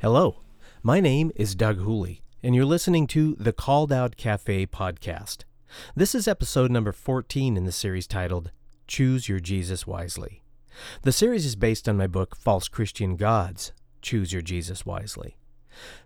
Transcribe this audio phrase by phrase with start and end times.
[0.00, 0.40] Hello,
[0.82, 5.44] my name is Doug Hooley, and you're listening to the Called Out Cafe podcast.
[5.94, 8.50] This is episode number 14 in the series titled
[8.86, 10.42] Choose Your Jesus Wisely.
[11.02, 15.36] The series is based on my book False Christian Gods Choose Your Jesus Wisely.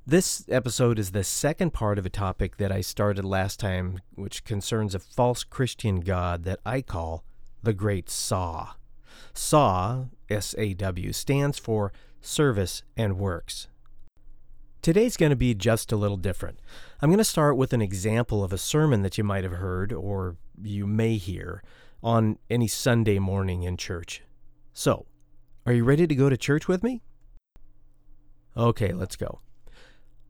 [0.06, 4.44] This episode is the second part of a topic that I started last time, which
[4.44, 7.24] concerns a false Christian God that I call
[7.62, 8.72] the Great SAW.
[9.34, 13.68] SAW, S A W, stands for Service and Works.
[14.82, 16.58] Today's going to be just a little different.
[17.00, 19.92] I'm going to start with an example of a sermon that you might have heard
[19.92, 21.62] or you may hear
[22.02, 24.22] on any Sunday morning in church.
[24.72, 25.06] So,
[25.64, 27.00] are you ready to go to church with me?
[28.56, 29.40] Okay, let's go.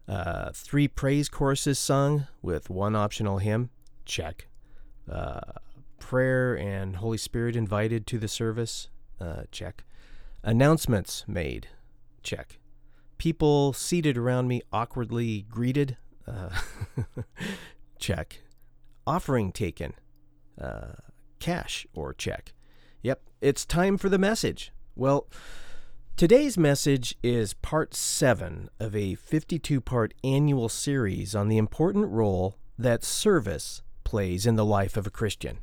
[0.07, 3.71] Uh, three praise choruses sung with one optional hymn.
[4.05, 4.49] Check.
[5.11, 5.41] Uh,
[6.03, 8.89] prayer and Holy Spirit invited to the service.
[9.21, 9.85] Uh, check.
[10.43, 11.69] Announcements made.
[12.25, 12.59] Check.
[13.19, 15.97] People seated around me awkwardly greeted.
[16.27, 16.51] Uh,
[18.01, 18.41] check.
[19.07, 19.95] Offering taken.
[20.61, 20.95] Uh,
[21.39, 22.53] cash or check.
[23.03, 24.73] Yep, it's time for the message.
[24.97, 25.29] Well,
[26.17, 32.57] today's message is part 7 of a 52 part annual series on the important role
[32.77, 35.59] that service plays in the life of a Christian.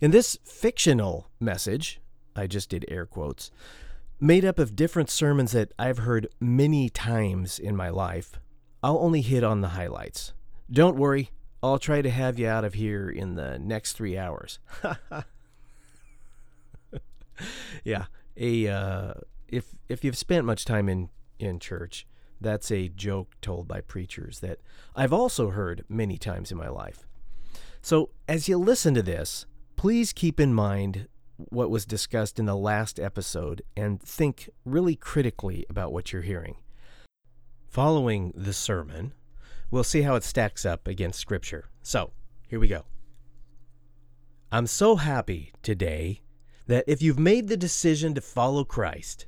[0.00, 2.00] In this fictional message,
[2.34, 3.50] I just did air quotes,
[4.18, 8.40] made up of different sermons that I've heard many times in my life,
[8.82, 10.32] I'll only hit on the highlights.
[10.70, 14.58] Don't worry, I'll try to have you out of here in the next three hours.
[17.84, 18.06] yeah,
[18.38, 19.12] a uh,
[19.48, 22.06] if if you've spent much time in in church,
[22.40, 24.60] that's a joke told by preachers that
[24.96, 27.06] I've also heard many times in my life.
[27.82, 29.44] So as you listen to this,
[29.80, 35.64] please keep in mind what was discussed in the last episode and think really critically
[35.70, 36.54] about what you're hearing.
[37.66, 39.14] Following the sermon,
[39.70, 41.70] we'll see how it stacks up against Scripture.
[41.80, 42.12] So,
[42.46, 42.84] here we go.
[44.52, 46.20] I'm so happy today
[46.66, 49.24] that if you've made the decision to follow Christ,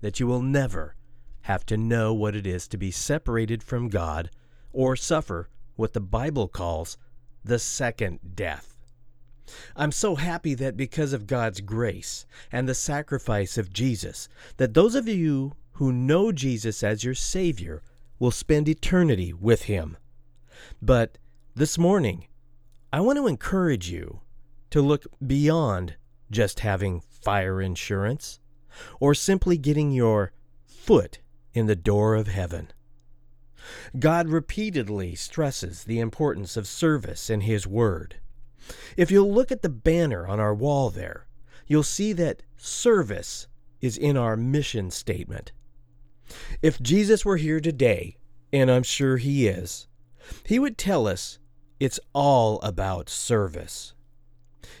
[0.00, 0.96] that you will never
[1.42, 4.30] have to know what it is to be separated from God
[4.72, 6.98] or suffer what the Bible calls
[7.44, 8.73] the second death.
[9.76, 14.94] I'm so happy that because of God's grace and the sacrifice of Jesus, that those
[14.94, 17.82] of you who know Jesus as your Savior
[18.18, 19.96] will spend eternity with Him.
[20.80, 21.18] But
[21.54, 22.26] this morning,
[22.92, 24.20] I want to encourage you
[24.70, 25.96] to look beyond
[26.30, 28.40] just having fire insurance,
[28.98, 30.32] or simply getting your
[30.66, 31.20] foot
[31.52, 32.72] in the door of heaven.
[33.98, 38.16] God repeatedly stresses the importance of service in His Word.
[38.96, 41.26] If you'll look at the banner on our wall there,
[41.66, 43.46] you'll see that service
[43.80, 45.52] is in our mission statement.
[46.62, 48.16] If Jesus were here today,
[48.52, 49.88] and I'm sure He is,
[50.44, 51.38] He would tell us
[51.80, 53.94] it's all about service.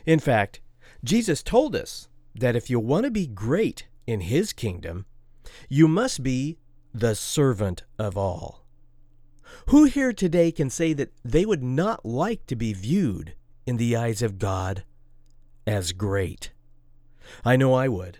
[0.06, 0.60] In fact,
[1.02, 5.06] Jesus told us that if you want to be great in His kingdom,
[5.68, 6.58] you must be
[6.92, 8.64] the servant of all.
[9.68, 13.34] Who here today can say that they would not like to be viewed
[13.66, 14.84] in the eyes of God
[15.66, 16.52] as great?
[17.44, 18.18] I know I would.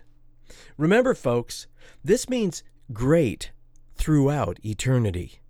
[0.77, 1.67] Remember, folks,
[2.03, 3.51] this means great
[3.95, 5.41] throughout eternity.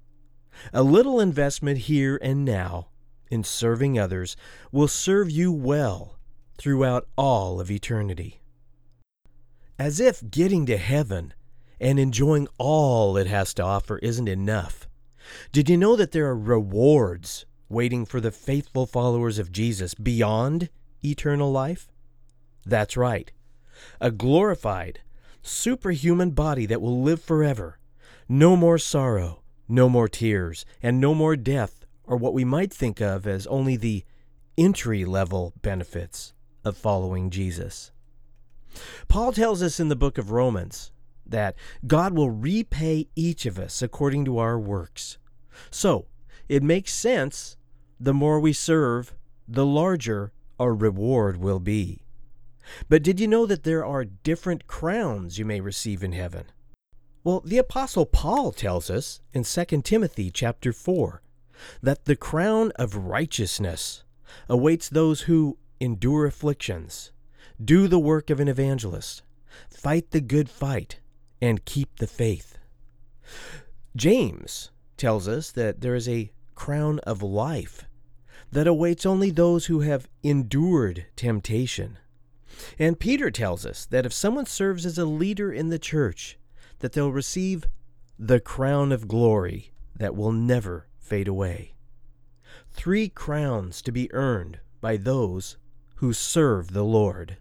[0.73, 2.87] A little investment here and now
[3.29, 4.35] in serving others
[4.71, 6.17] will serve you well
[6.57, 8.41] throughout all of eternity.
[9.77, 11.33] As if getting to heaven
[11.81, 14.87] and enjoying all it has to offer isn't enough.
[15.51, 20.69] Did you know that there are rewards waiting for the faithful followers of Jesus beyond
[21.03, 21.87] eternal life?
[22.65, 23.31] That's right.
[23.99, 24.99] A glorified,
[25.41, 27.79] superhuman body that will live forever.
[28.27, 33.01] No more sorrow, no more tears, and no more death are what we might think
[33.01, 34.03] of as only the
[34.57, 36.33] entry level benefits
[36.63, 37.91] of following Jesus.
[39.07, 40.91] Paul tells us in the book of Romans
[41.25, 41.55] that
[41.87, 45.17] God will repay each of us according to our works.
[45.71, 46.07] So,
[46.47, 47.57] it makes sense
[47.99, 49.13] the more we serve,
[49.47, 52.01] the larger our reward will be.
[52.89, 56.45] But did you know that there are different crowns you may receive in heaven?
[57.23, 61.21] Well, the apostle Paul tells us in 2 Timothy chapter 4
[61.81, 64.03] that the crown of righteousness
[64.49, 67.11] awaits those who endure afflictions,
[67.63, 69.21] do the work of an evangelist,
[69.69, 70.99] fight the good fight,
[71.41, 72.57] and keep the faith.
[73.95, 77.85] James tells us that there is a crown of life
[78.51, 81.97] that awaits only those who have endured temptation.
[82.79, 86.37] And Peter tells us that if someone serves as a leader in the church,
[86.79, 87.65] that they'll receive
[88.17, 91.73] the crown of glory that will never fade away.
[92.71, 95.57] Three crowns to be earned by those
[95.95, 97.37] who serve the Lord.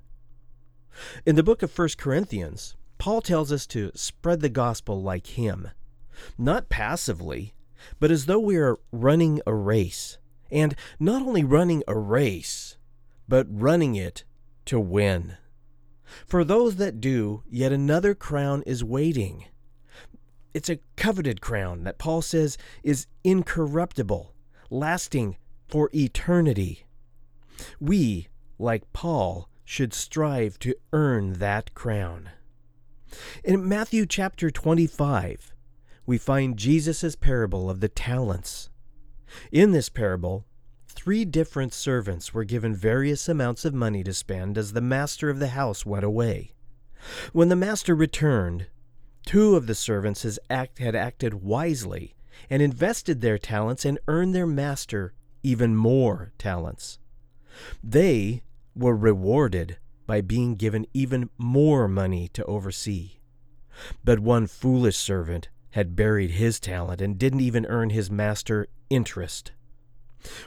[1.27, 5.71] In the book of 1 Corinthians, Paul tells us to spread the gospel like him,
[6.39, 7.55] not passively,
[8.01, 10.19] but as though we are running a race.
[10.51, 12.77] And not only running a race,
[13.29, 14.25] but running it
[14.67, 15.37] to win.
[16.27, 19.47] For those that do, yet another crown is waiting.
[20.53, 24.33] It's a coveted crown that Paul says is incorruptible,
[24.71, 25.37] lasting
[25.69, 26.87] for eternity.
[27.81, 28.29] We,
[28.59, 32.31] like Paul, should strive to earn that crown.
[33.43, 35.54] In Matthew chapter 25,
[36.07, 38.71] we find Jesus' parable of the talents.
[39.51, 40.47] In this parable,
[40.87, 45.39] three different servants were given various amounts of money to spend as the master of
[45.39, 46.53] the house went away.
[47.33, 48.67] When the master returned,
[49.27, 52.15] two of the servants had acted wisely
[52.51, 56.99] and invested their talents and earned their master even more talents.
[57.83, 58.43] They
[58.75, 63.13] were rewarded by being given even more money to oversee.
[64.05, 69.51] But one foolish servant had buried his talent and didn't even earn his master interest.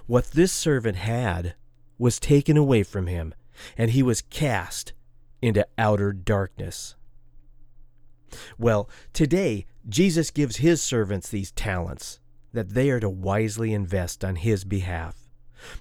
[0.05, 1.55] What this servant had
[1.97, 3.33] was taken away from him,
[3.77, 4.93] and he was cast
[5.41, 6.95] into outer darkness.
[8.57, 12.21] Well, today, Jesus gives his servants these talents
[12.53, 15.27] that they are to wisely invest on his behalf.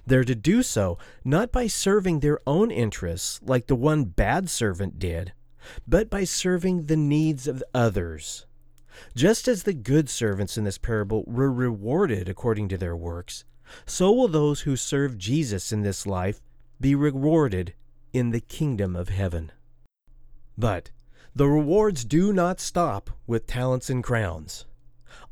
[0.05, 4.99] They're to do so not by serving their own interests like the one bad servant
[4.99, 5.31] did,
[5.87, 8.45] but by serving the needs of others.
[9.15, 13.43] Just as the good servants in this parable were rewarded according to their works,
[13.85, 16.41] so will those who serve Jesus in this life
[16.79, 17.73] be rewarded
[18.13, 19.51] in the kingdom of heaven.
[20.57, 20.91] But
[21.35, 24.65] the rewards do not stop with talents and crowns.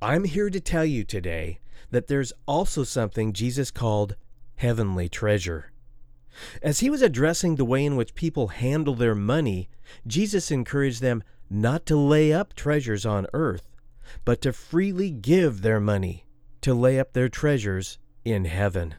[0.02, 1.60] I'm here to tell you today
[1.92, 4.16] that there's also something Jesus called
[4.56, 5.72] heavenly treasure.
[6.62, 9.70] As he was addressing the way in which people handle their money,
[10.06, 13.76] Jesus encouraged them not to lay up treasures on earth,
[14.24, 16.26] but to freely give their money
[16.62, 18.96] to lay up their treasures in heaven.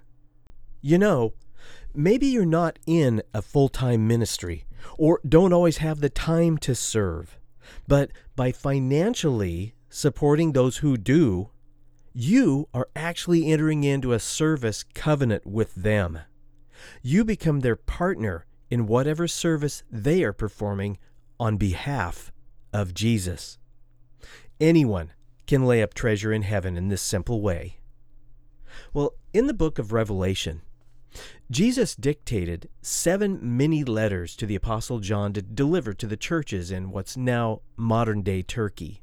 [0.80, 1.34] You know,
[1.94, 4.66] maybe you're not in a full time ministry
[4.96, 7.38] or don't always have the time to serve,
[7.88, 11.50] but by financially supporting those who do,
[12.12, 16.20] you are actually entering into a service covenant with them.
[17.02, 20.98] You become their partner in whatever service they are performing
[21.40, 22.30] on behalf
[22.76, 23.56] of Jesus.
[24.60, 25.12] Anyone
[25.46, 27.78] can lay up treasure in heaven in this simple way.
[28.92, 30.60] Well, in the book of Revelation,
[31.50, 36.90] Jesus dictated seven mini letters to the Apostle John to deliver to the churches in
[36.90, 39.00] what's now modern day Turkey.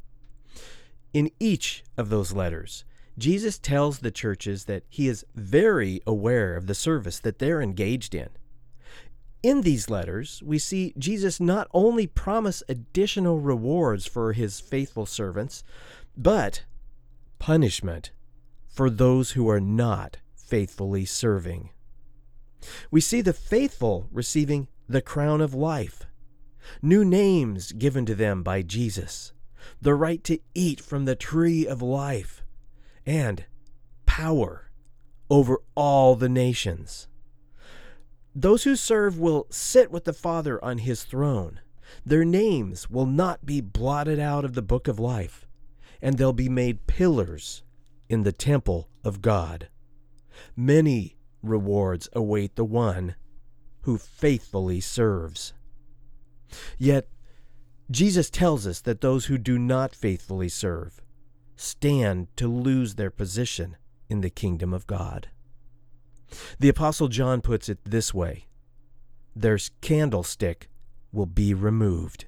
[1.11, 2.85] In each of those letters,
[3.17, 8.13] Jesus tells the churches that he is very aware of the service that they're engaged
[8.13, 8.29] in.
[9.43, 15.65] In these letters, we see Jesus not only promise additional rewards for his faithful servants,
[16.15, 16.63] but
[17.39, 18.11] punishment
[18.69, 21.71] for those who are not faithfully serving.
[22.89, 26.03] We see the faithful receiving the crown of life,
[26.81, 29.33] new names given to them by Jesus,
[29.81, 32.43] the right to eat from the tree of life
[33.05, 33.43] and
[34.05, 34.71] power
[35.29, 37.09] over all the nations.
[38.35, 41.59] Those who serve will sit with the Father on his throne.
[42.05, 45.45] Their names will not be blotted out of the book of life,
[46.01, 47.63] and they'll be made pillars
[48.09, 49.69] in the temple of God.
[50.55, 53.15] Many rewards await the one
[53.81, 55.53] who faithfully serves.
[56.77, 57.07] Yet,
[57.91, 61.01] Jesus tells us that those who do not faithfully serve
[61.55, 63.77] stand to lose their position
[64.09, 65.29] in the kingdom of God.
[66.59, 68.47] The Apostle John puts it this way
[69.35, 70.69] Their candlestick
[71.11, 72.25] will be removed.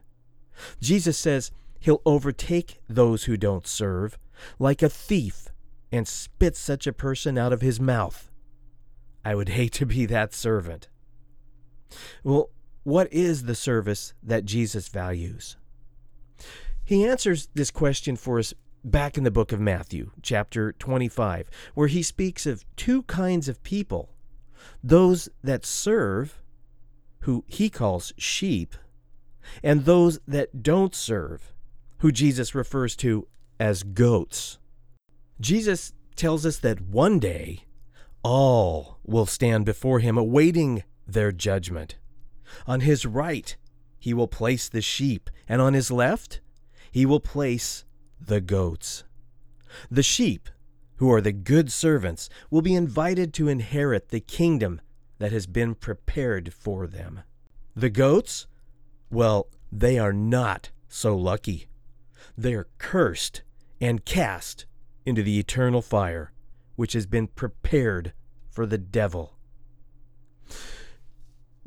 [0.80, 4.18] Jesus says he'll overtake those who don't serve
[4.60, 5.50] like a thief
[5.92, 8.30] and spit such a person out of his mouth.
[9.24, 10.88] I would hate to be that servant.
[12.24, 12.50] Well,
[12.84, 15.58] what is the service that Jesus values?
[16.84, 18.54] He answers this question for us
[18.86, 23.63] back in the book of Matthew, chapter 25, where he speaks of two kinds of
[23.63, 24.10] people
[24.84, 26.42] those that serve,
[27.22, 28.75] who he calls sheep,
[29.63, 31.54] and those that don't serve,
[32.00, 33.27] who Jesus refers to
[33.60, 34.60] as goats.
[35.39, 37.65] Jesus tells us that one day
[38.24, 41.96] all will stand before him awaiting their judgment.
[42.68, 43.56] On his right,
[44.00, 46.42] he will place the sheep, and on his left,
[46.92, 47.85] he will place
[48.25, 49.03] the goats.
[49.89, 50.50] The sheep,
[50.98, 54.82] who are the good servants, will be invited to inherit the kingdom
[55.20, 57.22] that has been prepared for them.
[57.75, 58.48] The goats,
[59.10, 61.67] well, they are not so lucky.
[62.38, 63.44] They are cursed
[63.82, 64.65] and cast
[65.05, 66.32] into the eternal fire,
[66.75, 68.13] which has been prepared
[68.50, 69.38] for the devil.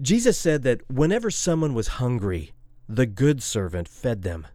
[0.00, 2.52] Jesus said that whenever someone was hungry,
[2.88, 4.46] the good servant fed them.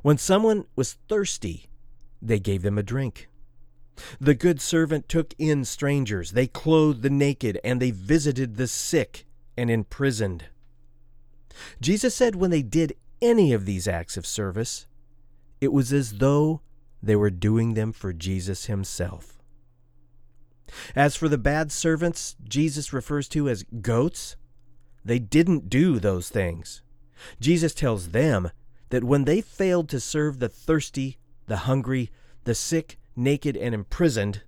[0.00, 1.66] When someone was thirsty,
[2.20, 3.28] they gave them a drink.
[4.20, 9.26] The good servant took in strangers, they clothed the naked, and they visited the sick
[9.56, 10.44] and imprisoned.
[11.80, 14.86] Jesus said when they did any of these acts of service,
[15.60, 16.62] it was as though
[17.02, 19.38] they were doing them for Jesus himself.
[20.96, 24.36] As for the bad servants Jesus refers to as goats,
[25.04, 26.82] they didn't do those things.
[27.40, 28.50] Jesus tells them
[28.92, 32.10] that when they failed to serve the thirsty, the hungry,
[32.44, 34.42] the sick, naked, and imprisoned,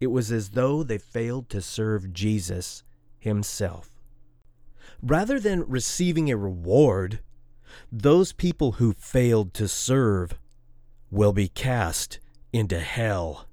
[0.00, 2.82] it was as though they failed to serve Jesus
[3.18, 3.90] himself.
[5.02, 7.20] Rather than receiving a reward,
[7.92, 10.32] those people who failed to serve
[11.10, 12.18] will be cast
[12.54, 13.46] into hell.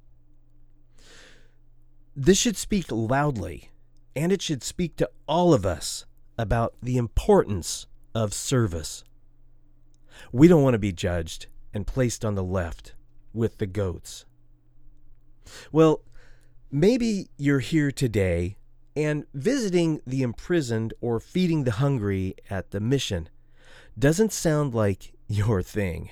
[2.16, 3.72] This should speak loudly,
[4.16, 6.06] and it should speak to all of us
[6.38, 9.04] about the importance of service.
[10.32, 12.94] We don't want to be judged and placed on the left
[13.34, 14.26] with the goats.
[15.72, 16.02] Well,
[16.72, 18.58] maybe you're here today
[18.96, 23.30] and visiting the imprisoned or feeding the hungry at the mission
[23.98, 26.12] doesn't sound like your thing.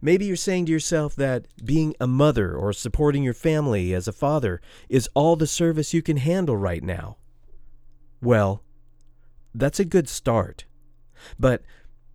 [0.00, 4.12] Maybe you're saying to yourself that being a mother or supporting your family as a
[4.12, 7.18] father is all the service you can handle right now.
[8.22, 8.62] Well,
[9.54, 10.64] that's a good start.
[11.38, 11.62] But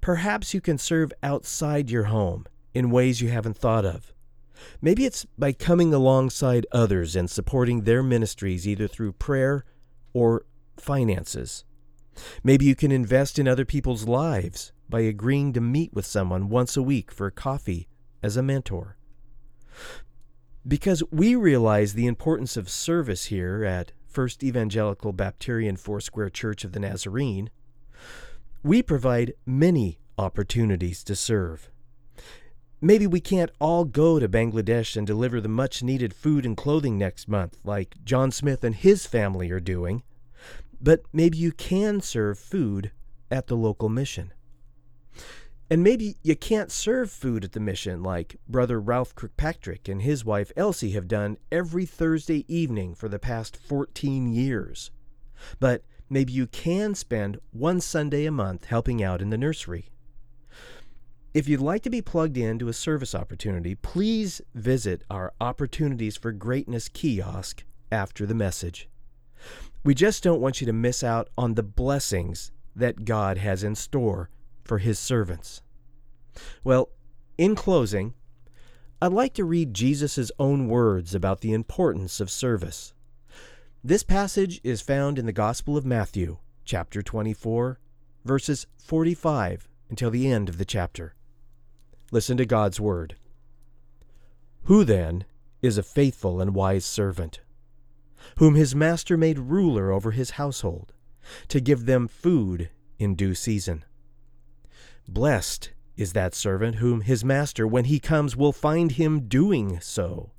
[0.02, 4.14] perhaps you can serve outside your home in ways you haven't thought of.
[4.82, 9.66] Maybe it's by coming alongside others and supporting their ministries either through prayer
[10.14, 10.46] or
[10.78, 11.64] finances.
[12.44, 16.76] Maybe you can invest in other people's lives by agreeing to meet with someone once
[16.76, 17.88] a week for coffee
[18.22, 18.98] as a mentor.
[20.68, 26.74] Because we realize the importance of service here at First Evangelical Baptist Foursquare Church of
[26.74, 27.50] the Nazarene,
[28.64, 31.70] we provide many opportunities to serve.
[32.80, 36.98] Maybe we can't all go to Bangladesh and deliver the much needed food and clothing
[36.98, 40.04] next month, like John Smith and his family are doing,
[40.80, 42.92] but maybe you can serve food
[43.30, 44.34] at the local mission.
[45.70, 50.26] And maybe you can't serve food at the mission like Brother Ralph Kirkpatrick and his
[50.26, 54.92] wife Elsie have done every Thursday evening for the past 14 years.
[55.60, 59.90] But maybe you can spend one Sunday a month helping out in the nursery.
[61.34, 66.34] If you'd like to be plugged into a service opportunity, please visit our Opportunities for
[66.34, 68.90] Greatness kiosk after the message.
[69.86, 73.76] We just don't want you to miss out on the blessings that God has in
[73.76, 74.30] store
[74.66, 75.62] for his servants.
[76.62, 76.90] Well,
[77.38, 78.16] in closing,
[79.02, 82.94] I'd like to read Jesus' own words about the importance of service.
[83.84, 87.80] This passage is found in the Gospel of Matthew, chapter 24,
[88.24, 91.16] verses 45 until the end of the chapter.
[92.12, 93.16] Listen to God's word.
[94.66, 95.26] Who then
[95.64, 97.40] is a faithful and wise servant,
[98.38, 100.94] whom his master made ruler over his household,
[101.48, 102.70] to give them food
[103.00, 103.84] in due season?
[105.08, 110.34] Blessed is that servant whom his master, when he comes, will find him doing so.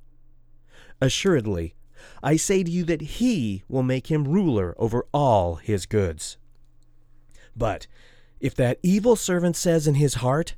[1.01, 1.75] Assuredly,
[2.21, 6.37] I say to you that he will make him ruler over all his goods.
[7.55, 7.87] But
[8.39, 10.55] if that evil servant says in his heart,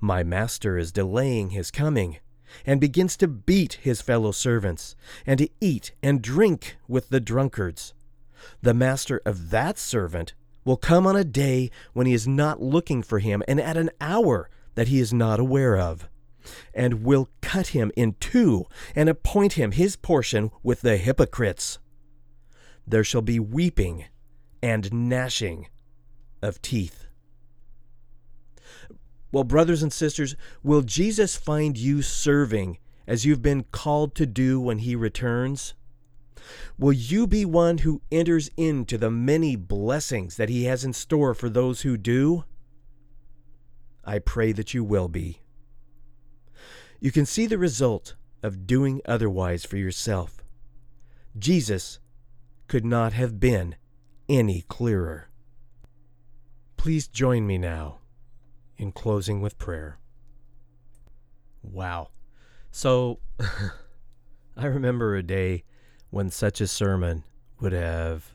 [0.00, 2.18] My master is delaying his coming,
[2.66, 4.94] and begins to beat his fellow servants,
[5.26, 7.94] and to eat and drink with the drunkards,
[8.60, 13.02] the master of that servant will come on a day when he is not looking
[13.02, 16.08] for him and at an hour that he is not aware of,
[16.74, 21.78] and will cut him in two and appoint him his portion with the hypocrites.
[22.86, 24.04] There shall be weeping
[24.62, 25.68] and gnashing
[26.40, 27.06] of teeth.
[29.30, 34.60] Well, brothers and sisters, will Jesus find you serving as you've been called to do
[34.60, 35.74] when he returns?
[36.78, 41.34] Will you be one who enters into the many blessings that He has in store
[41.34, 42.44] for those who do?
[44.04, 45.40] I pray that you will be.
[47.02, 50.44] You can see the result of doing otherwise for yourself.
[51.36, 51.98] Jesus
[52.68, 53.74] could not have been
[54.28, 55.28] any clearer.
[56.76, 57.98] Please join me now
[58.76, 59.98] in closing with prayer.
[61.60, 62.10] Wow.
[62.70, 63.18] So,
[64.56, 65.64] I remember a day
[66.10, 67.24] when such a sermon
[67.58, 68.32] would have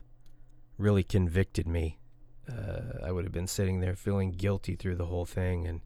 [0.76, 2.00] really convicted me.
[2.46, 5.80] Uh, I would have been sitting there feeling guilty through the whole thing and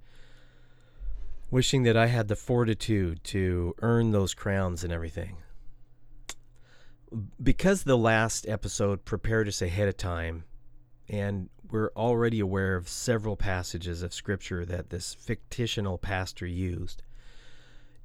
[1.52, 5.36] wishing that I had the fortitude to earn those crowns and everything.
[7.40, 10.44] Because the last episode prepared us ahead of time,
[11.10, 17.02] and we're already aware of several passages of Scripture that this fictional pastor used,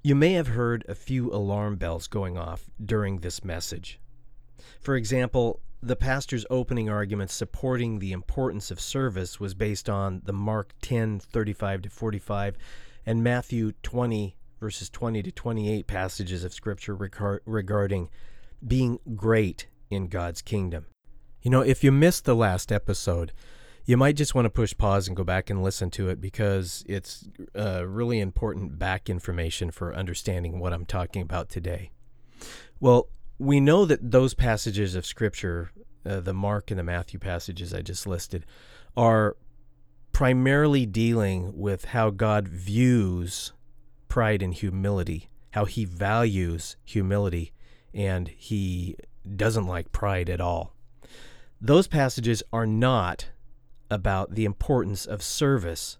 [0.04, 3.98] you may have heard a few alarm bells going off during this message.
[4.82, 10.34] For example, the pastor's opening argument supporting the importance of service was based on the
[10.34, 12.58] Mark 10 35 to 45
[13.08, 16.96] and Matthew 20 verses 20 to 28 passages of scripture
[17.46, 18.10] regarding
[18.66, 20.88] being great in God's kingdom.
[21.42, 23.32] You know, if you missed the last episode,
[23.86, 26.84] you might just want to push pause and go back and listen to it because
[26.88, 31.92] it's uh, really important back information for understanding what I'm talking about today.
[32.80, 33.08] Well,
[33.40, 35.72] we know that those passages of Scripture,
[36.06, 38.46] uh, the Mark and the Matthew passages I just listed,
[38.98, 39.38] are
[40.17, 43.53] primarily dealing with how God views
[44.07, 47.51] pride and humility, how he values humility,
[47.93, 48.95] and he
[49.36, 50.74] doesn't like pride at all.
[51.62, 53.27] Those passages are not
[53.91, 56.00] about the importance of service.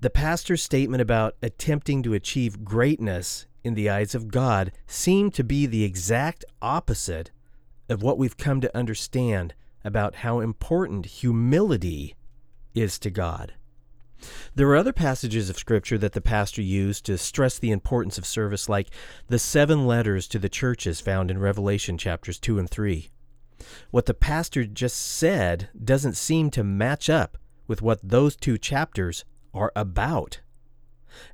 [0.00, 5.44] The pastor's statement about attempting to achieve greatness in the eyes of God seemed to
[5.44, 7.30] be the exact opposite
[7.88, 12.16] of what we've come to understand about how important humility
[12.74, 13.54] is to God.
[14.54, 18.26] There are other passages of Scripture that the pastor used to stress the importance of
[18.26, 18.88] service, like
[19.28, 23.10] the seven letters to the churches found in Revelation chapters 2 and 3.
[23.90, 29.24] What the pastor just said doesn't seem to match up with what those two chapters
[29.54, 30.40] are about.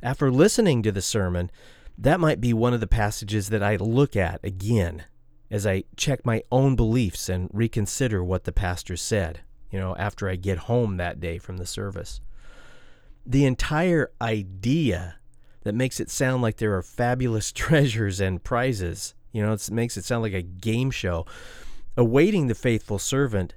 [0.02, 1.50] After listening to the sermon,
[1.96, 5.04] that might be one of the passages that I look at again
[5.50, 10.28] as I check my own beliefs and reconsider what the pastor said, you know, after
[10.28, 12.20] I get home that day from the service.
[13.26, 15.16] The entire idea
[15.62, 19.96] that makes it sound like there are fabulous treasures and prizes, you know, it makes
[19.96, 21.26] it sound like a game show.
[21.96, 23.54] Awaiting the faithful servant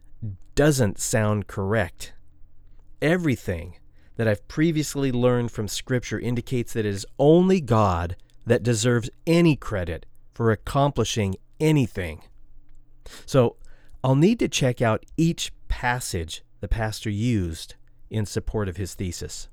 [0.55, 2.13] doesn't sound correct.
[3.01, 3.75] Everything
[4.17, 9.55] that I've previously learned from Scripture indicates that it is only God that deserves any
[9.55, 12.21] credit for accomplishing anything.
[13.25, 13.55] So
[14.03, 17.75] I'll need to check out each passage the pastor used
[18.09, 19.47] in support of his thesis.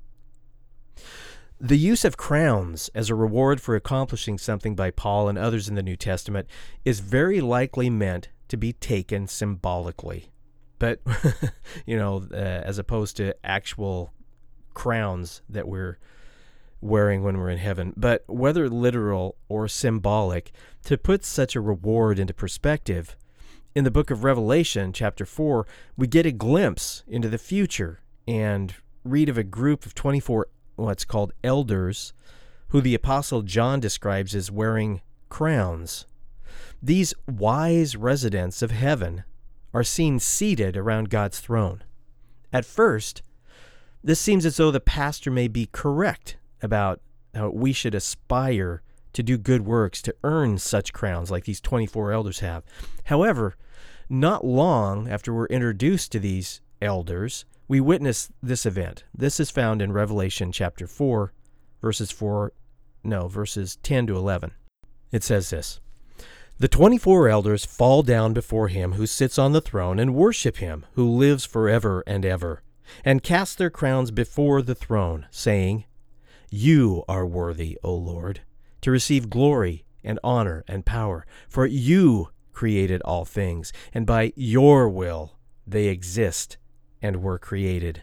[1.61, 5.77] The use of crowns as a reward for accomplishing something by Paul and others in
[5.77, 6.49] the New Testament
[6.85, 10.33] is very likely meant to be taken symbolically.
[10.81, 11.01] But,
[11.87, 14.13] you know, uh, as opposed to actual
[14.75, 15.99] crowns that we're
[16.81, 17.93] wearing when we're in heaven.
[17.97, 20.53] But whether literal or symbolic,
[20.85, 23.17] to put such a reward into perspective,
[23.79, 25.65] in the book of Revelation, chapter 4,
[25.97, 31.05] we get a glimpse into the future and read of a group of 24 what's
[31.05, 32.13] called elders
[32.71, 36.07] who the apostle John describes as wearing crowns.
[36.83, 39.23] These wise residents of heaven
[39.73, 41.85] are seen seated around God's throne.
[42.53, 43.23] At first,
[44.03, 47.01] this seems as though the pastor may be correct about
[47.33, 52.11] how we should aspire to do good works to earn such crowns like these 24
[52.11, 52.65] elders have.
[53.05, 53.55] However,
[54.09, 59.05] not long after we're introduced to these elders, we witness this event.
[59.15, 61.33] This is found in Revelation chapter 4,
[61.81, 62.53] verses 4,
[63.05, 64.53] no, verses 10 to 11.
[65.13, 65.81] It says this
[66.59, 70.87] The 24 elders fall down before him who sits on the throne and worship him
[70.93, 72.63] who lives forever and ever,
[73.05, 75.85] and cast their crowns before the throne, saying,
[76.51, 78.41] you are worthy, O Lord,
[78.81, 84.89] to receive glory and honor and power, for you created all things, and by your
[84.89, 86.57] will they exist
[87.01, 88.03] and were created.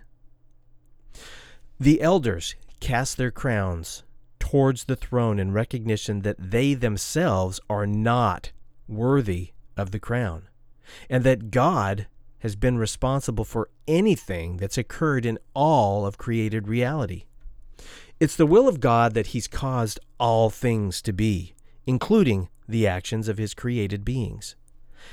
[1.78, 4.04] The elders cast their crowns
[4.40, 8.54] towards the throne in recognition that they themselves are not
[8.88, 10.48] worthy of the crown,
[11.10, 12.08] and that God
[12.40, 17.26] has been responsible for anything that's occurred in all of created reality.
[18.22, 23.28] It's the will of God that He's caused all things to be, including the actions
[23.28, 24.56] of His created beings.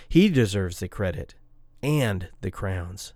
[0.08, 1.34] He deserves the credit
[1.82, 3.12] and the crowns.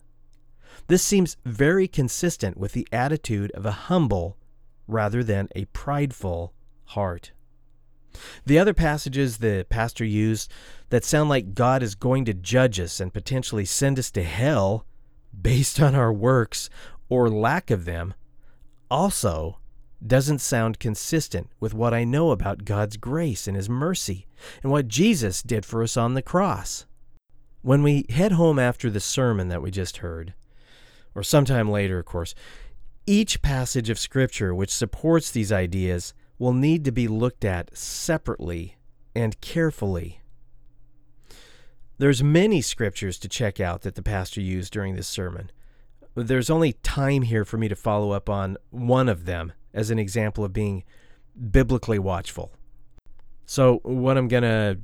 [0.88, 4.36] This seems very consistent with the attitude of a humble
[4.86, 6.52] rather than a prideful
[6.86, 7.32] heart.
[8.44, 10.50] The other passages the pastor used
[10.90, 14.86] that sound like God is going to judge us and potentially send us to hell
[15.38, 16.70] based on our works
[17.08, 18.14] or lack of them
[18.90, 19.58] also
[20.04, 24.26] doesn't sound consistent with what I know about God's grace and His mercy
[24.62, 26.86] and what Jesus did for us on the cross.
[27.62, 30.34] When we head home after the sermon that we just heard,
[31.14, 32.34] or sometime later, of course,
[33.06, 38.76] each passage of Scripture which supports these ideas will need to be looked at separately
[39.14, 40.20] and carefully.
[41.98, 45.50] There's many scriptures to check out that the pastor used during this sermon.
[46.14, 50.00] There's only time here for me to follow up on one of them as an
[50.00, 50.82] example of being
[51.50, 52.50] biblically watchful.
[53.44, 54.80] So, what I'm going to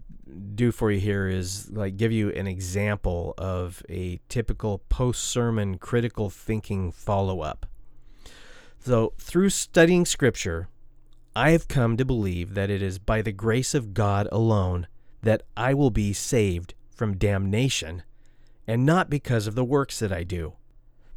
[0.55, 5.79] do for you here is like give you an example of a typical post sermon
[5.79, 7.67] critical thinking follow up.
[8.79, 10.69] So, through studying scripture,
[11.35, 14.87] I have come to believe that it is by the grace of God alone
[15.23, 18.03] that I will be saved from damnation,
[18.67, 20.55] and not because of the works that I do.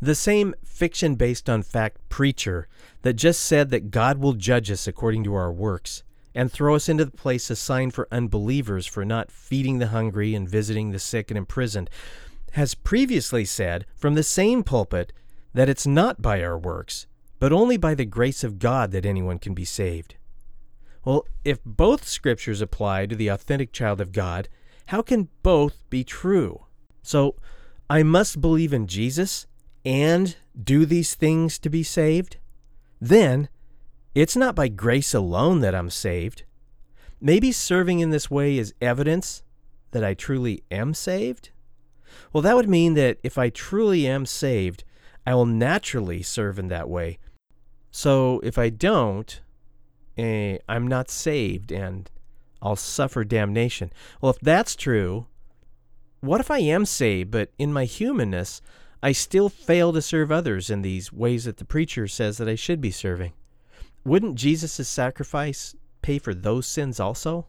[0.01, 2.67] The same fiction based on fact preacher
[3.01, 6.03] that just said that God will judge us according to our works
[6.33, 10.49] and throw us into the place assigned for unbelievers for not feeding the hungry and
[10.49, 11.89] visiting the sick and imprisoned
[12.51, 15.11] has previously said from the same pulpit
[15.53, 17.07] that it's not by our works,
[17.39, 20.15] but only by the grace of God that anyone can be saved.
[21.03, 24.49] Well, if both scriptures apply to the authentic child of God,
[24.87, 26.65] how can both be true?
[27.03, 27.35] So,
[27.89, 29.47] I must believe in Jesus
[29.85, 32.37] and do these things to be saved?
[32.99, 33.49] Then,
[34.13, 36.43] it's not by grace alone that I'm saved.
[37.21, 39.43] Maybe serving in this way is evidence
[39.91, 41.51] that I truly am saved?
[42.33, 44.83] Well, that would mean that if I truly am saved,
[45.25, 47.17] I will naturally serve in that way.
[47.91, 49.39] So if I don't,
[50.17, 52.09] eh, I'm not saved and
[52.61, 53.91] I'll suffer damnation.
[54.21, 55.27] Well, if that's true,
[56.19, 58.61] what if I am saved, but in my humanness,
[59.01, 62.55] I still fail to serve others in these ways that the preacher says that I
[62.55, 63.33] should be serving?
[64.03, 67.47] Wouldn't Jesus' sacrifice pay for those sins also?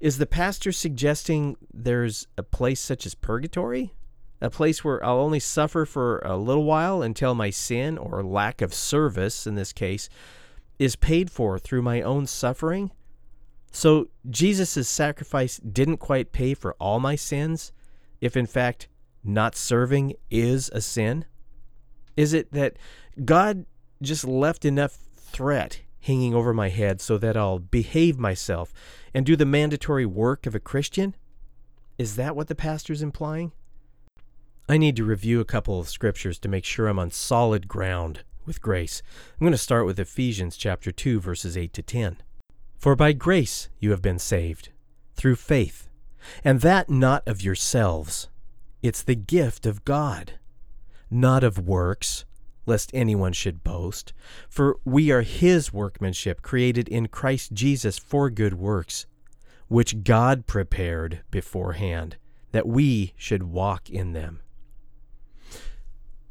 [0.00, 3.94] Is the pastor suggesting there's a place such as purgatory?
[4.40, 8.62] A place where I'll only suffer for a little while until my sin or lack
[8.62, 10.08] of service, in this case,
[10.78, 12.92] is paid for through my own suffering?
[13.72, 17.72] So Jesus' sacrifice didn't quite pay for all my sins,
[18.20, 18.88] if in fact
[19.24, 21.24] not serving is a sin?
[22.16, 22.76] Is it that
[23.24, 23.66] God
[24.02, 28.72] just left enough threat hanging over my head so that I'll behave myself
[29.12, 31.14] and do the mandatory work of a Christian?
[31.98, 33.52] Is that what the pastor's implying?
[34.68, 38.20] I need to review a couple of scriptures to make sure I'm on solid ground
[38.44, 39.02] with grace.
[39.32, 42.18] I'm going to start with Ephesians chapter 2 verses 8 to 10.
[42.76, 44.70] For by grace you have been saved,
[45.14, 45.88] through faith,
[46.44, 48.28] and that not of yourselves.
[48.82, 50.34] It's the gift of God,
[51.10, 52.24] not of works,
[52.64, 54.12] lest anyone should boast.
[54.48, 59.06] For we are his workmanship, created in Christ Jesus for good works,
[59.66, 62.16] which God prepared beforehand,
[62.52, 64.40] that we should walk in them.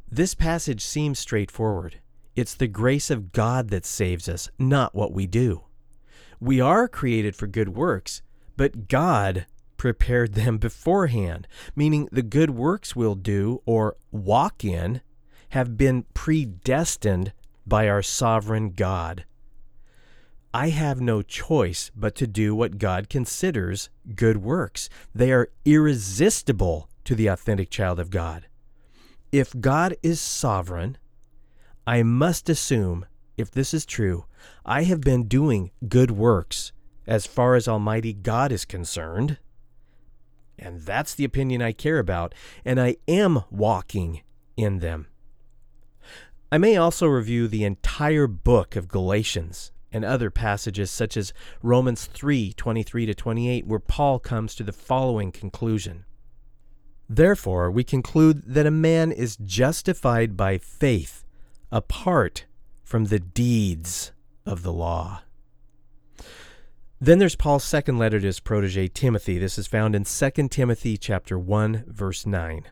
[0.10, 2.00] This passage seems straightforward.
[2.36, 5.64] It's the grace of God that saves us, not what we do.
[6.40, 8.22] We are created for good works,
[8.56, 9.48] but God
[9.78, 15.02] prepared them beforehand, meaning the good works we'll do or walk in
[15.50, 17.32] have been predestined
[17.66, 19.26] by our sovereign God.
[20.54, 24.90] I have no choice but to do what God considers good works.
[25.14, 28.48] They are irresistible to the authentic child of God.
[29.32, 30.98] If God is sovereign,
[31.86, 33.06] I must assume
[33.38, 34.26] if this is true,
[34.66, 36.72] I have been doing good works
[37.06, 39.38] as far as Almighty God is concerned.
[40.60, 42.34] And that's the opinion I care about,
[42.66, 44.22] and I am walking
[44.56, 45.08] in them.
[46.52, 52.06] I may also review the entire book of Galatians and other passages such as Romans
[52.06, 56.06] 3 23 to 28, where Paul comes to the following conclusion.
[57.10, 61.24] Therefore, we conclude that a man is justified by faith
[61.72, 62.46] apart
[62.84, 64.12] from the deeds
[64.46, 65.22] of the law.
[67.00, 69.38] Then there's Paul's second letter to his protege Timothy.
[69.38, 72.66] This is found in 2 Timothy chapter 1 verse 9.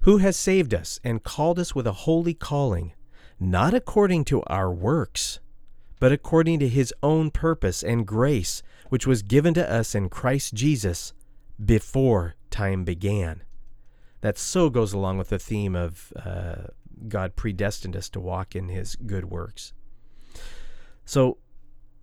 [0.00, 2.92] Who has saved us and called us with a holy calling,
[3.40, 5.40] not according to our works,
[5.98, 10.52] but according to his own purpose and grace, which was given to us in Christ
[10.52, 11.14] Jesus
[11.64, 13.42] before time began.
[14.20, 16.68] That so goes along with the theme of uh,
[17.08, 19.72] God predestined us to walk in his good works.
[21.06, 21.38] So,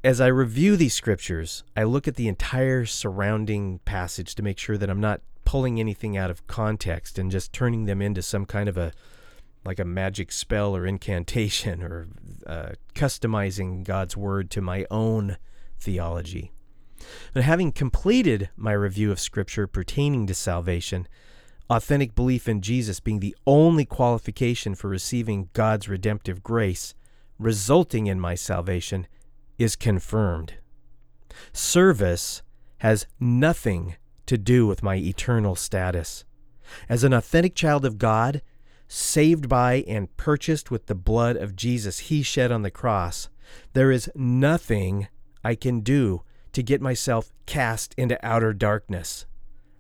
[0.04, 4.78] as I review these scriptures, I look at the entire surrounding passage to make sure
[4.78, 8.68] that I'm not pulling anything out of context and just turning them into some kind
[8.68, 8.92] of a
[9.66, 12.08] like a magic spell or incantation or
[12.46, 15.38] uh, customizing God's word to my own
[15.80, 16.52] theology.
[17.34, 21.08] But having completed my review of Scripture pertaining to salvation,
[21.70, 26.94] authentic belief in Jesus being the only qualification for receiving God's redemptive grace,
[27.40, 29.08] resulting in my salvation,
[29.58, 30.56] is confirmed.
[31.52, 32.42] Service
[32.80, 36.26] has nothing to do with my eternal status.
[36.90, 38.42] As an authentic child of God,
[38.88, 43.30] saved by and purchased with the blood of Jesus he shed on the cross,
[43.74, 45.08] there is nothing
[45.44, 49.26] I can do to get myself cast into outer darkness.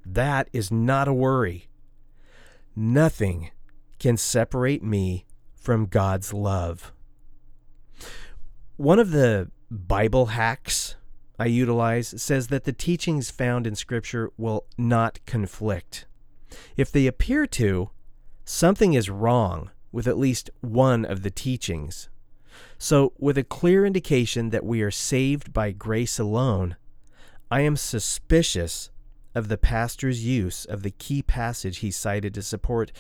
[0.06, 1.70] That is not a worry.
[2.76, 3.52] Nothing
[4.00, 6.92] can separate me from God's love.
[8.76, 10.96] One of the Bible hacks
[11.40, 16.06] I utilize says that the teachings found in Scripture will not conflict.
[16.78, 17.90] If they appear to,
[18.46, 22.08] something is wrong with at least one of the teachings.
[22.78, 26.76] So, with a clear indication that we are saved by grace alone,
[27.50, 28.92] I am suspicious
[29.34, 32.92] of the pastor's use of the key passage he cited to support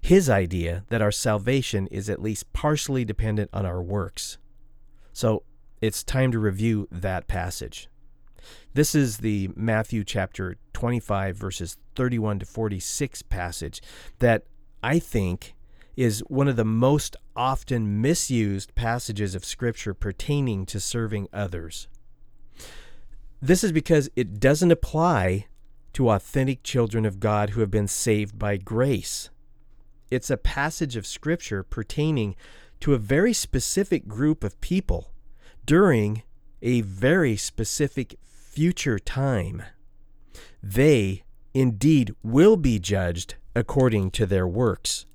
[0.00, 4.38] his idea that our salvation is at least partially dependent on our works.
[5.12, 5.42] So,
[5.80, 7.88] it's time to review that passage.
[8.74, 13.82] This is the Matthew chapter 25, verses 31 to 46 passage
[14.18, 14.44] that
[14.82, 15.54] I think
[15.96, 21.88] is one of the most often misused passages of Scripture pertaining to serving others.
[23.42, 25.46] This is because it doesn't apply
[25.94, 29.30] to authentic children of God who have been saved by grace.
[30.10, 32.36] It's a passage of Scripture pertaining
[32.80, 35.12] to a very specific group of people
[35.70, 36.20] during
[36.62, 39.62] a very specific future time.
[40.60, 41.22] They
[41.54, 45.06] indeed will be judged according to their works.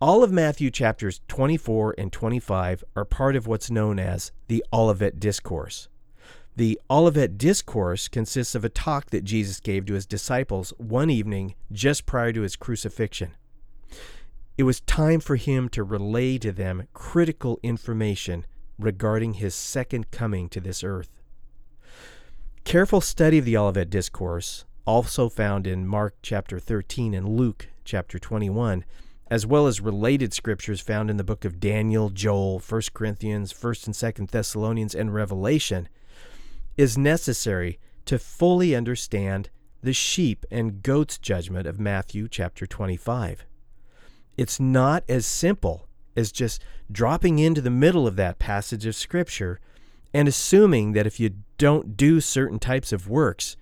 [0.00, 5.20] All of Matthew chapters 24 and 25 are part of what's known as the Olivet
[5.20, 5.86] Discourse.
[6.56, 11.54] The Olivet Discourse consists of a talk that Jesus gave to his disciples one evening
[11.70, 13.36] just prior to his crucifixion.
[14.58, 18.46] It was time for him to relay to them critical information
[18.78, 21.20] regarding his second coming to this earth.
[22.64, 28.18] Careful study of the Olivet Discourse, also found in Mark chapter 13 and Luke chapter
[28.18, 28.84] 21,
[29.30, 33.86] as well as related scriptures found in the book of Daniel, Joel, 1 Corinthians, 1st
[33.86, 35.88] and 2nd Thessalonians, and Revelation,
[36.76, 39.48] is necessary to fully understand
[39.82, 43.44] the sheep and goats judgment of Matthew chapter 25.
[44.36, 49.60] It's not as simple as just dropping into the middle of that passage of Scripture
[50.12, 53.56] and assuming that if you don't do certain types of works,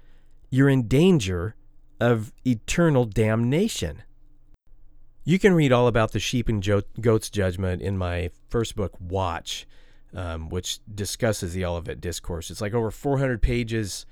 [0.50, 1.56] you're in danger
[1.98, 4.02] of eternal damnation.
[5.24, 6.62] You can read all about the sheep and
[7.00, 9.66] goats judgment in my first book, Watch,
[10.14, 12.50] um, which discusses the Olivet Discourse.
[12.50, 14.04] It's like over 400 pages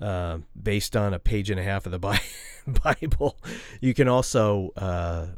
[0.00, 1.98] uh, based on a page and a half of the
[2.66, 3.38] Bible.
[3.80, 5.28] You can also uh,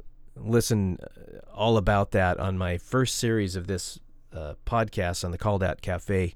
[0.42, 3.98] listen uh, all about that on my first series of this
[4.33, 6.35] uh, podcast on the Called Out Cafe,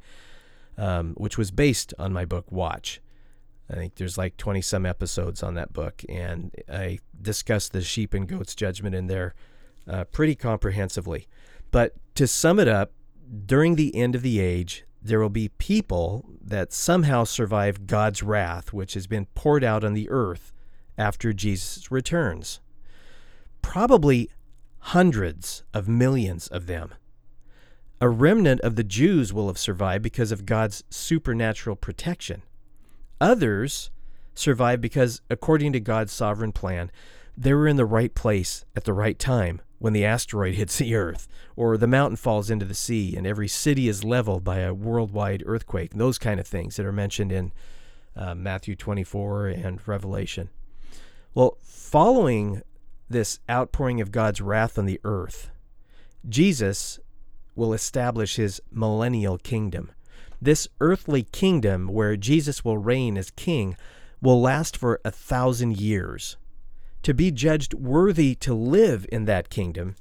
[0.76, 3.00] um, which was based on my book Watch.
[3.70, 8.12] I think there's like 20 some episodes on that book, and I discuss the sheep
[8.12, 9.34] and goats judgment in there
[9.88, 11.26] uh, pretty comprehensively.
[11.70, 12.92] But to sum it up,
[13.46, 18.72] during the end of the age, there will be people that somehow survive God's wrath,
[18.72, 20.52] which has been poured out on the earth
[20.98, 22.60] after Jesus returns
[23.64, 24.28] probably
[24.78, 26.92] hundreds of millions of them.
[27.98, 32.42] A remnant of the Jews will have survived because of God's supernatural protection.
[33.22, 33.90] Others
[34.34, 36.92] survived because, according to God's sovereign plan,
[37.38, 40.94] they were in the right place at the right time when the asteroid hits the
[40.94, 44.74] earth, or the mountain falls into the sea, and every city is leveled by a
[44.74, 47.50] worldwide earthquake, those kind of things that are mentioned in
[48.14, 50.50] uh, Matthew 24 and Revelation.
[51.34, 52.62] Well, following
[53.08, 55.50] this outpouring of God's wrath on the earth,
[56.28, 56.98] Jesus
[57.54, 59.92] will establish his millennial kingdom.
[60.40, 63.76] This earthly kingdom, where Jesus will reign as king,
[64.20, 66.36] will last for a thousand years.
[67.02, 69.96] To be judged worthy to live in that kingdom,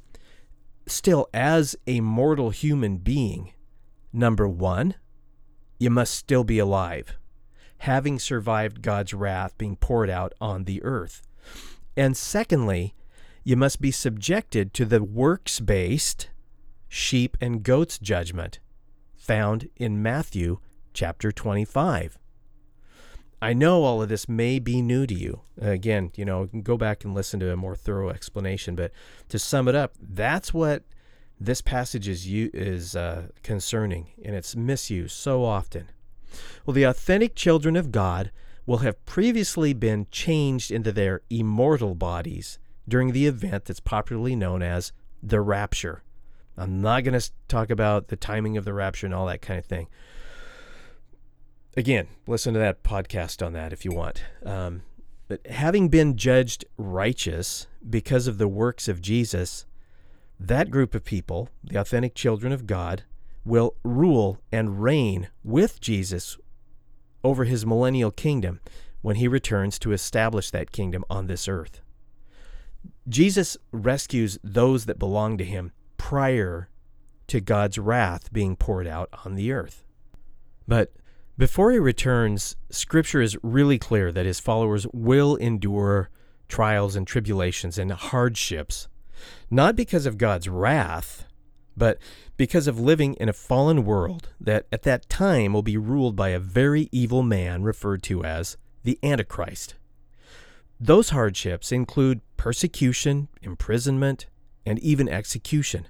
[0.88, 3.54] still as a mortal human being,
[4.12, 4.96] number one,
[5.80, 7.18] you must still be alive,
[7.80, 11.22] having survived God's wrath being poured out on the earth.
[11.96, 12.96] And secondly,
[13.44, 16.30] you must be subjected to the works based
[16.88, 18.60] sheep and goats judgment
[19.16, 20.60] found in Matthew
[20.94, 22.18] chapter 25.
[23.42, 25.42] I know all of this may be new to you.
[25.60, 28.76] Again, you know, go back and listen to a more thorough explanation.
[28.76, 28.92] But
[29.30, 30.84] to sum it up, that's what
[31.40, 35.90] this passage is is uh, concerning, and it's misused so often.
[36.66, 38.32] Well, the authentic children of God
[38.66, 44.62] will have previously been changed into their immortal bodies during the event that's popularly known
[44.62, 46.04] as the rapture.
[46.58, 49.60] I'm not going to talk about the timing of the rapture and all that kind
[49.60, 49.88] of thing.
[51.76, 54.24] Again, listen to that podcast on that if you want.
[54.46, 54.84] Um,
[55.28, 59.66] but having been judged righteous because of the works of Jesus,
[60.40, 63.04] that group of people, the authentic children of God,
[63.44, 66.38] will rule and reign with Jesus
[67.24, 68.60] over his millennial kingdom
[69.02, 71.82] when he returns to establish that kingdom on this earth.
[73.08, 76.70] Jesus rescues those that belong to him prior
[77.28, 79.84] to God's wrath being poured out on the earth.
[80.68, 80.94] But
[81.38, 86.10] before he returns, Scripture is really clear that his followers will endure
[86.48, 88.88] trials and tribulations and hardships,
[89.50, 91.26] not because of God's wrath,
[91.76, 91.98] but
[92.44, 96.28] because of living in a fallen world that at that time will be ruled by
[96.28, 99.76] a very evil man referred to as the Antichrist.
[100.78, 104.26] Those hardships include persecution, imprisonment,
[104.66, 105.88] and even execution.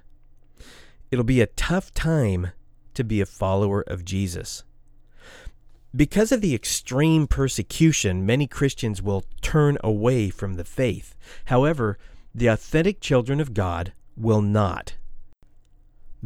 [1.10, 2.52] It'll be a tough time
[2.94, 4.62] to be a follower of Jesus.
[5.92, 11.16] Because of the extreme persecution, many Christians will turn away from the faith.
[11.46, 11.98] However,
[12.32, 14.94] the authentic children of God will not.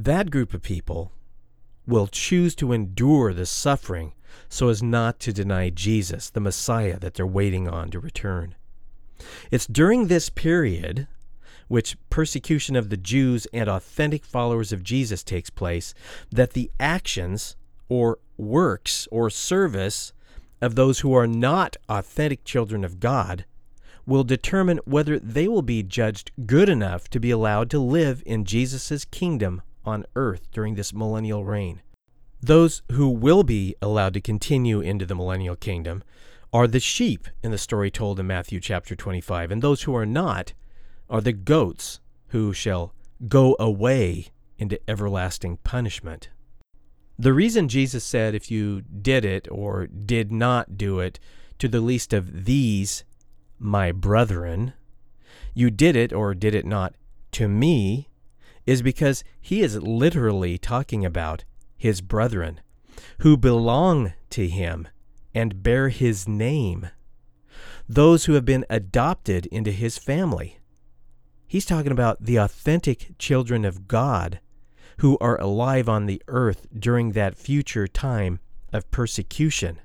[0.01, 1.11] That group of people
[1.85, 4.13] will choose to endure the suffering
[4.49, 8.55] so as not to deny Jesus, the Messiah that they're waiting on to return.
[9.51, 11.09] It's during this period,
[11.67, 15.95] which persecution of the Jews and authentic followers of Jesus takes place,
[16.31, 17.57] that the actions
[17.89, 20.13] or works or service
[20.61, 23.47] of those who are not authentic children of God
[24.07, 28.45] will determine whether they will be judged good enough to be allowed to live in
[28.45, 31.83] Jesus' kingdom on earth during this millennial reign.
[32.41, 36.05] Those who will be allowed to continue into the millennial kingdom
[36.53, 40.07] are the sheep in the story told in Matthew chapter 25, and those who are
[40.07, 40.53] not
[41.11, 42.95] are the goats who shall
[43.27, 46.29] go away into everlasting punishment.
[47.19, 51.19] The reason Jesus said, if you did it or did not do it
[51.59, 53.05] to the least of these,
[53.59, 54.75] my brethren,
[55.53, 56.95] you did it or did it not
[57.33, 58.08] to me,
[58.69, 61.43] is because he is literally talking about
[61.79, 62.61] his brethren
[63.21, 64.87] who belong to him
[65.35, 66.91] and bear his name,
[67.89, 70.59] those who have been adopted into his family.
[71.47, 74.39] He's talking about the authentic children of God
[74.99, 78.39] who are alive on the earth during that future time
[78.71, 79.81] of persecution.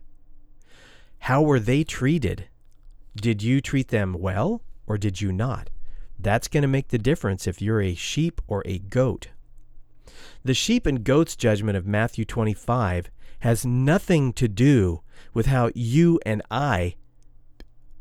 [1.19, 2.49] How were they treated?
[3.15, 5.69] Did you treat them well or did you not?
[6.23, 9.27] That's going to make the difference if you're a sheep or a goat.
[10.45, 15.01] The sheep and goats judgment of Matthew 25 has nothing to do
[15.33, 16.95] with how you and I,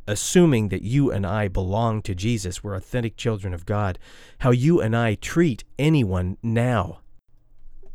[0.06, 3.98] assuming that you and I belong to Jesus, we're authentic children of God,
[4.38, 7.00] how you and I treat anyone now.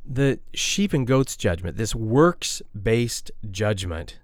[0.05, 4.19] The sheep and goats judgment, this works based judgment,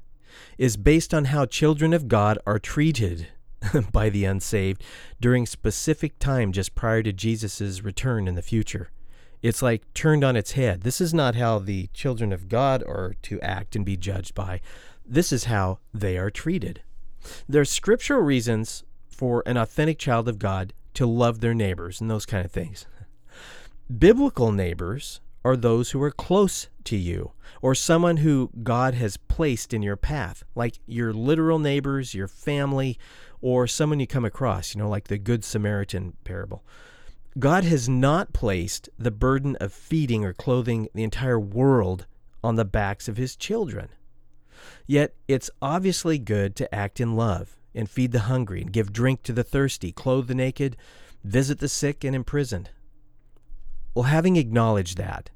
[0.57, 3.27] is based on how children of God are treated
[3.91, 4.83] by the unsaved
[5.19, 8.89] during specific time just prior to Jesus' return in the future.
[9.41, 10.81] It's like turned on its head.
[10.81, 14.61] This is not how the children of God are to act and be judged by.
[15.05, 16.81] This is how they are treated.
[17.47, 22.09] There are scriptural reasons for an authentic child of God to love their neighbors and
[22.09, 22.85] those kind of things.
[23.99, 29.73] Biblical neighbors are those who are close to you or someone who God has placed
[29.73, 32.97] in your path, like your literal neighbors, your family,
[33.43, 36.63] or someone you come across, you know, like the Good Samaritan parable.
[37.37, 42.05] God has not placed the burden of feeding or clothing the entire world
[42.41, 43.89] on the backs of his children.
[44.87, 49.23] Yet it's obviously good to act in love and feed the hungry and give drink
[49.23, 50.77] to the thirsty, clothe the naked,
[51.25, 52.69] visit the sick and imprisoned.
[53.93, 55.31] Well, having acknowledged that,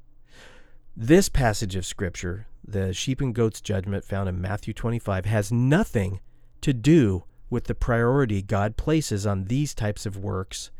[0.96, 6.20] this passage of Scripture, the sheep and goats judgment found in Matthew 25, has nothing
[6.62, 10.70] to do with the priority God places on these types of works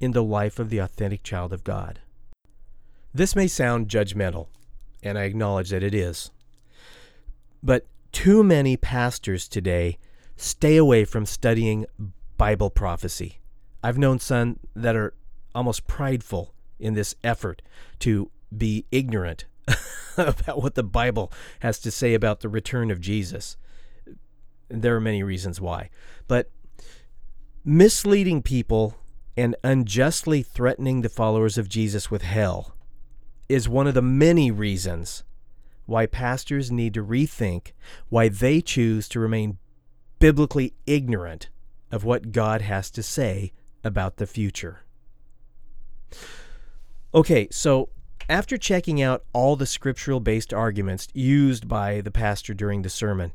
[0.00, 2.00] in the life of the authentic child of God.
[3.12, 4.48] This may sound judgmental,
[5.02, 6.30] and I acknowledge that it is.
[7.62, 9.98] But too many pastors today
[10.36, 11.86] stay away from studying
[12.36, 13.38] Bible prophecy.
[13.82, 15.14] I've known some that are
[15.54, 17.62] almost prideful in this effort
[18.00, 19.44] to be ignorant
[20.16, 23.56] about what the Bible has to say about the return of Jesus
[24.82, 25.90] there are many reasons why.
[26.28, 26.50] But
[27.64, 28.96] misleading people
[29.36, 32.74] and unjustly threatening the followers of Jesus with hell
[33.48, 35.24] is one of the many reasons
[35.86, 37.72] why pastors need to rethink
[38.08, 39.58] why they choose to remain
[40.18, 41.48] biblically ignorant
[41.90, 43.52] of what God has to say
[43.82, 44.84] about the future.
[47.14, 47.90] Okay, so
[48.28, 53.32] after checking out all the scriptural based arguments used by the pastor during the sermon,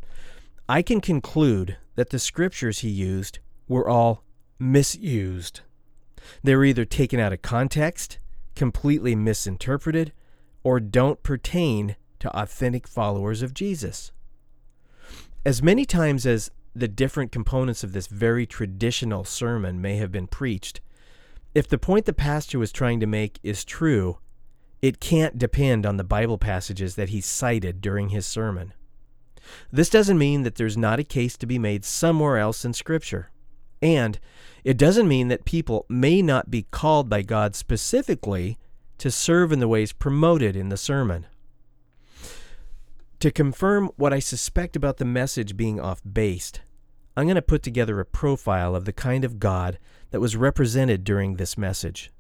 [0.70, 4.24] I can conclude that the scriptures he used were all
[4.60, 5.62] misused.
[6.44, 8.20] They were either taken out of context,
[8.56, 10.14] completely misinterpreted,
[10.64, 14.12] or don't pertain to authentic followers of Jesus.
[15.44, 20.28] As many times as the different components of this very traditional sermon may have been
[20.28, 20.82] preached,
[21.56, 24.20] if the point the pastor was trying to make is true,
[24.84, 28.76] it can't depend on the Bible passages that he cited during his sermon.
[29.72, 33.32] This doesn't mean that there's not a case to be made somewhere else in Scripture.
[33.82, 34.20] And
[34.64, 38.58] it doesn't mean that people may not be called by God specifically
[38.98, 41.26] to serve in the ways promoted in the sermon.
[43.22, 46.54] To confirm what I suspect about the message being off base,
[47.18, 49.78] I'm going to put together a profile of the kind of God
[50.12, 52.12] that was represented during this message.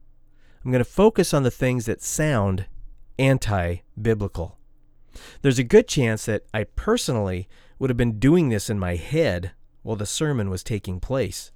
[0.64, 2.66] I'm going to focus on the things that sound
[3.18, 4.59] anti biblical.
[5.42, 7.48] There's a good chance that I personally
[7.78, 9.52] would have been doing this in my head
[9.84, 11.52] while the sermon was taking place.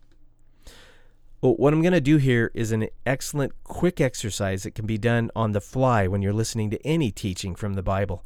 [1.42, 4.98] Well, what I'm going to do here is an excellent quick exercise that can be
[4.98, 8.26] done on the fly when you're listening to any teaching from the Bible.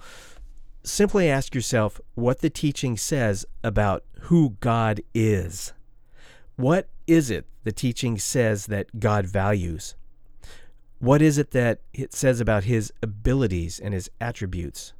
[0.83, 5.73] Simply ask yourself what the teaching says about who God is.
[6.57, 9.95] What is it the teaching says that God values?
[10.99, 14.93] What is it that it says about his abilities and his attributes?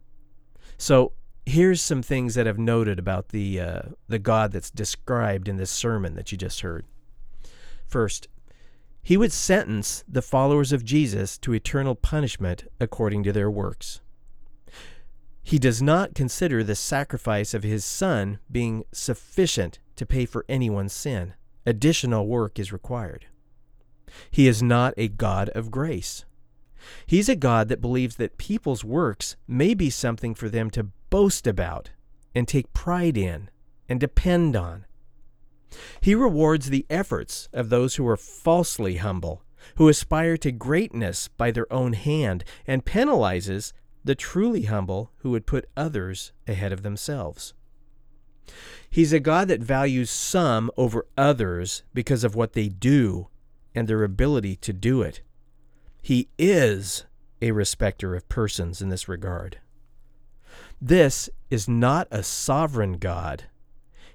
[0.77, 1.13] So
[1.45, 5.71] here's some things that I've noted about the uh, the God that's described in this
[5.71, 6.85] sermon that you just heard.
[7.87, 8.27] First,
[9.01, 14.01] he would sentence the followers of Jesus to eternal punishment according to their works.
[15.41, 20.91] He does not consider the sacrifice of his Son being sufficient to pay for anyone's
[20.91, 21.35] sin.
[21.65, 23.27] Additional work is required.
[24.29, 26.25] He is not a God of grace.
[27.05, 31.47] He's a God that believes that people's works may be something for them to boast
[31.47, 31.91] about
[32.35, 33.49] and take pride in
[33.89, 34.85] and depend on.
[36.01, 39.43] He rewards the efforts of those who are falsely humble,
[39.75, 43.73] who aspire to greatness by their own hand, and penalizes
[44.03, 47.53] the truly humble who would put others ahead of themselves.
[48.89, 53.27] He's a God that values some over others because of what they do
[53.75, 55.21] and their ability to do it.
[56.07, 57.03] He is
[57.41, 59.57] a respecter of persons in this regard.
[60.81, 63.43] This is not a sovereign God.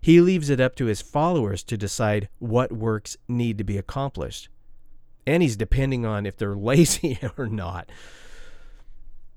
[0.01, 4.49] He leaves it up to his followers to decide what works need to be accomplished.
[5.27, 7.93] And he's depending on if they're lazy or not.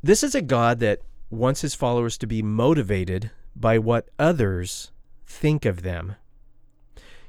[0.02, 4.92] This is a God that wants his followers to be motivated by what others
[5.28, 6.16] think of them.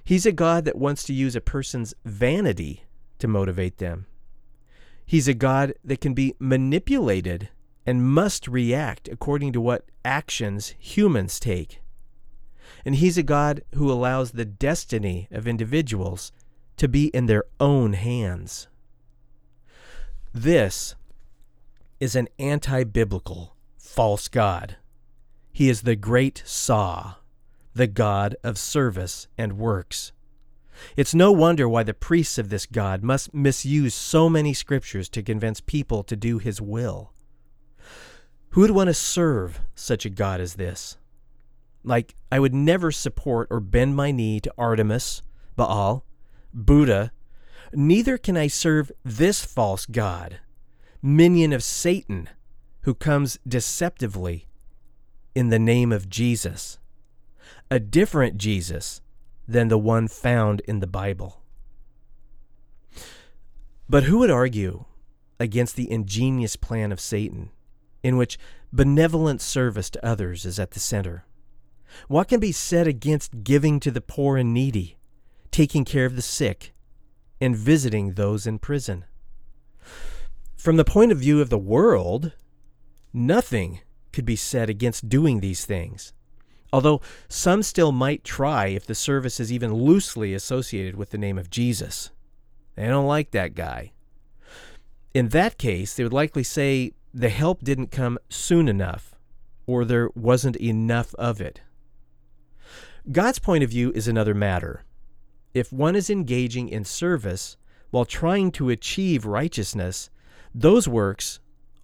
[0.05, 2.85] He's a God that wants to use a person's vanity
[3.19, 4.07] to motivate them.
[5.07, 7.49] He's a God that can be manipulated
[7.87, 11.81] and must react according to what actions humans take.
[12.85, 16.33] And He's a God who allows the destiny of individuals
[16.77, 18.67] to be in their own hands.
[20.35, 20.97] This
[22.01, 24.77] is an anti biblical false God.
[25.53, 27.15] He is the great Saw,
[27.75, 30.13] the God of service and works.
[30.97, 35.23] It's no wonder why the priests of this God must misuse so many scriptures to
[35.23, 37.13] convince people to do his will.
[38.51, 40.97] Who would want to serve such a God as this?
[41.85, 45.23] Like, I would never support or bend my knee to Artemis,
[45.57, 46.05] Baal,
[46.53, 47.13] Buddha.
[47.73, 50.41] Neither can I serve this false God,
[51.03, 52.29] minion of Satan,
[52.83, 54.47] who comes deceptively
[55.35, 56.79] in the name of Jesus.
[57.71, 59.03] A different Jesus
[59.49, 61.43] than the one found in the Bible.
[63.89, 64.85] But who would argue
[65.39, 67.51] against the ingenious plan of Satan,
[68.03, 68.39] in which
[68.73, 71.25] benevolent service to others is at the center?
[72.09, 74.97] What can be said against giving to the poor and needy,
[75.51, 76.75] taking care of the sick,
[77.41, 79.05] and visiting those in prison?
[80.57, 82.33] From the point of view of the world,
[83.13, 83.81] nothing
[84.13, 86.13] could be said against doing these things
[86.73, 91.39] although some still might try if the service is even loosely associated with the name
[91.39, 92.11] of Jesus.
[92.75, 93.93] They don't like that guy.
[95.15, 99.15] In that case, they would likely say the help didn't come soon enough,
[99.67, 101.63] or there wasn't enough of it.
[103.11, 104.85] God's point of view is another matter.
[105.55, 107.57] If one is engaging in service
[107.91, 110.11] while trying to achieve righteousness,
[110.55, 111.41] those works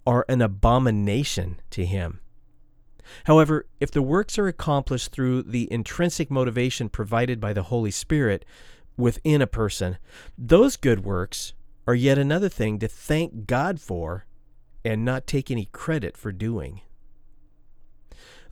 [0.07, 2.21] are an abomination to him.
[3.25, 8.45] However, if the works are accomplished through the intrinsic motivation provided by the Holy Spirit
[8.97, 9.99] within a person,
[10.37, 11.55] those good works
[11.87, 14.27] are yet another thing to thank God for
[14.85, 16.81] and not take any credit for doing.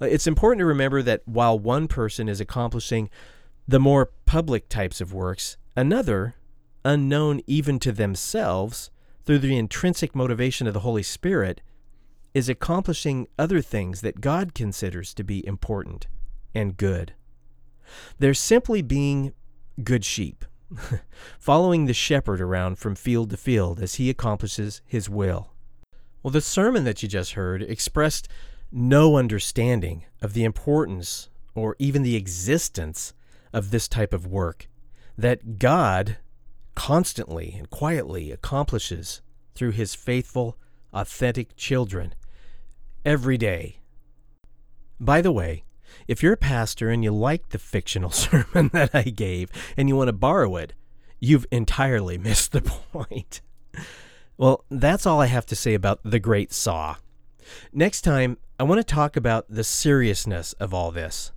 [0.00, 3.10] Uh, it's important to remember that while one person is accomplishing
[3.68, 6.34] the more public types of works, another,
[6.84, 8.90] unknown even to themselves,
[9.24, 11.60] through the intrinsic motivation of the Holy Spirit,
[12.34, 16.06] is accomplishing other things that God considers to be important
[16.54, 17.14] and good.
[18.18, 19.32] They're simply being
[19.82, 20.44] good sheep,
[21.38, 25.52] following the shepherd around from field to field as he accomplishes his will.
[26.22, 28.28] Well, the sermon that you just heard expressed
[28.70, 33.14] no understanding of the importance or even the existence
[33.52, 34.68] of this type of work
[35.18, 36.18] that God
[36.74, 39.22] constantly and quietly accomplishes
[39.54, 40.56] through his faithful,
[40.92, 42.14] authentic children
[43.04, 43.80] every day.
[44.98, 45.64] By the way,
[46.06, 49.96] if you're a pastor and you like the fictional sermon that I gave and you
[49.96, 50.74] want to borrow it,
[51.18, 53.40] you've entirely missed the point.
[54.36, 56.96] Well, that's all I have to say about the Great Saw.
[57.72, 61.32] Next time, I want to talk about the seriousness of all this.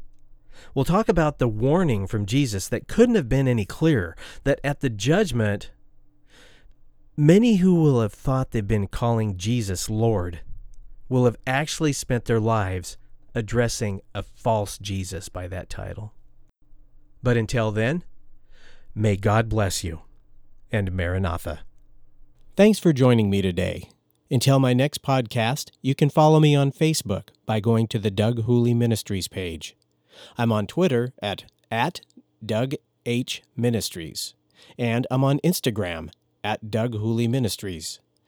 [0.74, 4.80] We'll talk about the warning from Jesus that couldn't have been any clearer that at
[4.80, 5.72] the judgment,
[7.16, 10.42] many who will have thought they've been calling Jesus Lord
[11.10, 12.98] will have actually spent their lives
[13.36, 16.14] addressing a false Jesus by that title.
[17.22, 18.04] But until then,
[18.94, 20.02] may God bless you
[20.72, 21.62] and Maranatha.
[22.56, 23.90] Thanks for joining me today.
[24.30, 28.44] Until my next podcast, you can follow me on Facebook by going to the Doug
[28.44, 29.76] Hooley Ministries page.
[30.38, 32.02] I'm on Twitter at, at
[32.44, 32.74] Doug
[33.06, 33.44] H.
[33.56, 34.34] Ministries,
[34.78, 36.10] and I'm on Instagram
[36.44, 38.00] at Doug Hooley Ministries.